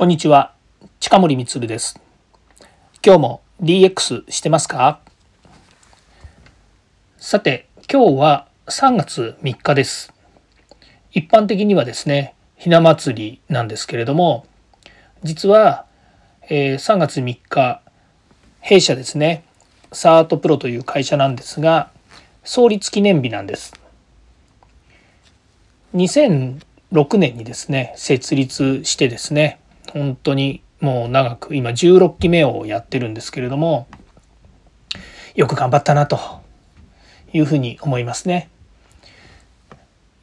[0.00, 0.54] こんにちは。
[0.98, 2.00] 近森光です。
[3.04, 4.98] 今日も DX してますか？
[7.18, 10.14] さて今日は3月3日です。
[11.12, 14.46] 一般的にはですねひな祭りなんですけれども
[15.22, 15.84] 実は、
[16.48, 17.82] えー、3月3日
[18.60, 19.44] 弊社ですね
[19.92, 21.90] サートプロという会社なんですが
[22.42, 23.74] 創立記念日なんです。
[25.94, 29.59] 2006年にですね設立してですね
[29.92, 33.86] 本当にもう長く今16期目をやってるんですけれども
[35.34, 36.18] よく頑張ったなと
[37.32, 38.50] いうふうに思いますね。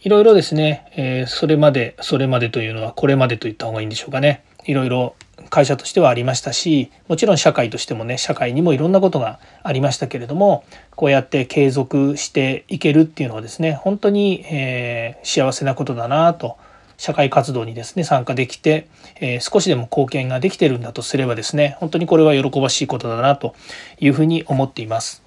[0.00, 5.16] いろいろですね、えー、それまでそれまでというのはこれまでと言った方がいいんでしょうかねいろいろ
[5.50, 16.56] 会社としてはありましたしもちろん社会としてもね社会にもいろんなことがありましたけれどもこうやって継続していけるっていうのはですね本当に、えー、幸せなことだなと
[16.96, 23.54] 社会活動にですね参加できて、えー、少しでも貢献ができてるんだとすればですね本当にこれは喜ばしいことだなと
[23.98, 25.22] いうふうに思っています。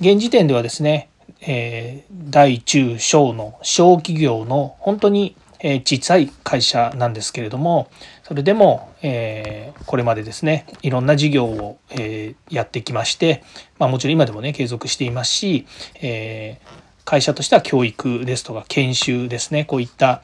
[0.00, 1.10] 現時点ではですね、
[1.42, 7.90] えー、大中小の小企業の本当に小さい会社なんですけれども
[8.22, 13.44] それでも、えー、これまでですねいろんな事業を、えー、やってきまして、
[13.78, 15.66] まあ、もちろん今でもね継続していますし、
[16.00, 19.64] えー、会社としては教育ですとか研修ですね。
[19.64, 20.22] こういった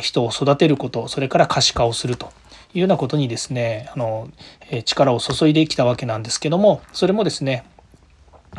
[0.00, 2.32] 人を育てることそれから可視化をすると
[2.72, 4.30] いうようなことにですねあの
[4.86, 7.66] 力を注いできたわけなんですけどもそれもですね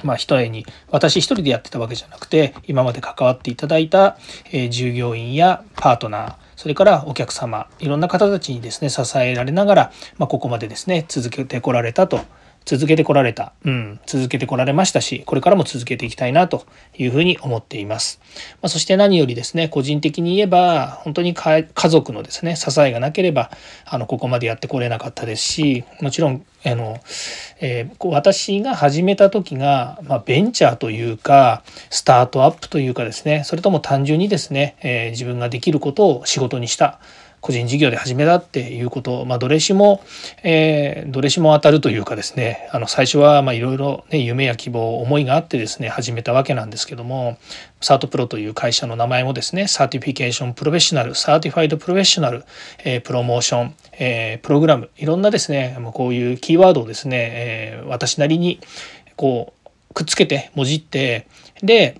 [0.03, 4.17] まあ、一重に私一人でやってたわけじゃなくて今まで関わっていただいた
[4.71, 12.21] 従業員やパートナーそれからお客様いろんな方たちにですね支えられながら、まあ、ここまでですね続けてこられたと
[12.65, 16.65] 続けてこられた、うん、続けてこられましたし、これからも続けていきたいなと
[16.97, 18.19] いうふうに思っています。
[18.61, 23.51] まあ、そして何よりですね、個人的に言えば、本当に家族のですね、支えがなければ、
[23.85, 26.99] あの、ここまでやってこれなかったですし、もちろん、あの、
[27.59, 36.99] えー、私が始めた時が、まあ、ベンチャーというか、スタートアップというかですね、それとも単純にですね、えー、自分ができることを仕事にした。
[37.43, 40.01] 個人事業で始めたっていうこと、まあ、どれしも、
[40.43, 47.37] えー、どれしも当たるというかですねあの最初はいろいろ夢や希望思いがあってですね始めたわけなんですけども
[47.81, 52.45] サートプロという会社の名前もですね certification professional certified professional、
[52.85, 58.61] えー、プロモーション、えー、プログラムいろんなですねこういうキーワードをですね、えー、私なりに
[59.17, 59.53] こ
[59.91, 61.27] うくっつけてもじって
[61.61, 61.99] で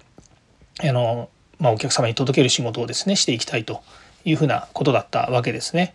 [0.81, 3.81] あの、まあ、お客様に届ける仕事をですねしていきたいと。
[4.25, 5.94] いうふうなことだったわけですね。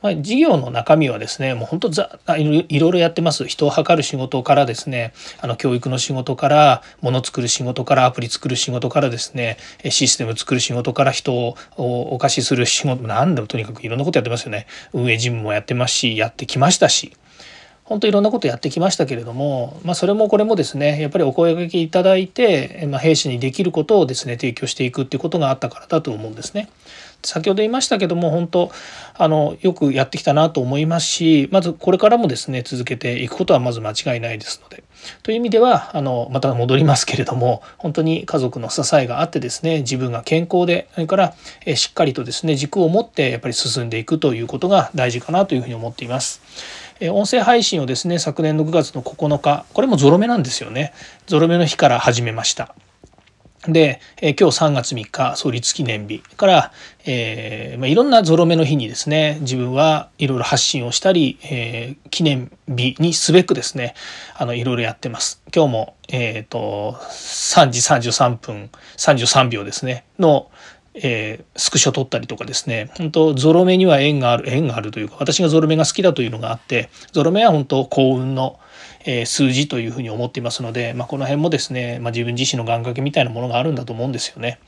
[0.00, 9.56] まあ、事業の中身はですねもう本当ざいろいろやってます人を測る仕事からですねあの教育の仕事からもの作る仕事からアプリ作る仕事からですね
[9.90, 17.16] システム作る仕事から人をお貸しする仕事何でもとにかくいろんなことやってますよね運営事務もやってますしやってきましたし
[17.88, 26.68] 本当いろんなことやってきましたけれども、まあ、それもこれもですねやっぱりお声掛けいただいて、まあ、兵士にできることをですね提供していくっていうことがあったからだと思うんですね。
[27.22, 28.70] 先ほど言いましたけども本当
[29.14, 34.84] あのよくやってきたなと思いますしまずこれからもですね続けていくことはまず間違いないですので。
[35.22, 41.34] という意味ではあのまた戻りますけれども本当に家族の支えがあってですね自分が健康でそれから
[41.76, 46.40] しっかりとですね軸を持ってやっぱり進んでいくということが大事かなというふうに思っています。
[47.00, 50.92] 音声配信をですね昨年の9月の9日これもゾロ目なんですよね
[51.28, 52.74] ゾロ目の日から始めました
[53.66, 56.72] で、え今日3月3日創立記念日から、
[57.04, 63.94] えーまあ、いろんなゾロ目の日にですね自分はいろいろ発信をしたり、えー、記念日にすべくですね
[64.36, 65.42] あのいろいろやってます。
[65.54, 70.50] 今日も、えーと、と3時33分33秒ですねの、
[70.94, 78.58] えー、スクショ撮ったりとかですね本当ゾロ目には縁がある縁があるというか私がゾロ目が好きだというのがあってゾロ目は本当幸運の、
[79.04, 84.58] えー、数字というふうに思っていますので、まあ、この辺もですね、まあ、自分自身の願掛けみたいなものがあるんだと思うんですよね。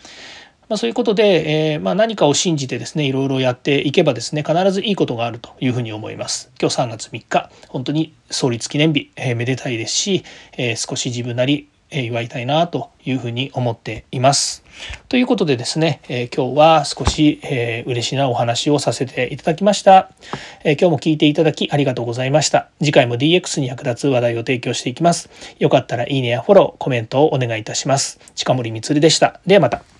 [0.70, 6.52] まあ、そういうことで、えー、まあ、何かを信じてですねいろいろやっていけばですね必ずいいことがあるというふうに思います。
[6.60, 10.22] 今日3月3日本当に創立記念日、えー、めでたいですし、
[10.56, 14.62] えー、少し自分なり祝いたいなというふうに思っています。
[15.08, 20.10] ということでですね、え、今日は少し、え、嬉しいなお話をさせていただきました、
[20.64, 22.68] え、今日も聞いていただきありがとうございました。
[22.78, 25.28] 次回も DX に役立つ話題を提供していきます。
[25.58, 28.20] よかったらいいねやフォロー、コメントをお願いいたします。
[28.34, 29.40] 近森光でした。
[29.46, 29.99] ではまた。